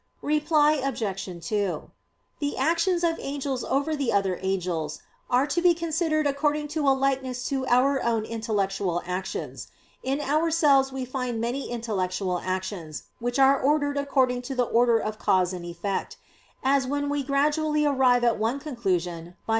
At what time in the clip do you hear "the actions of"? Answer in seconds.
2.39-3.19